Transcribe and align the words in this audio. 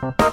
Bye. 0.00 0.30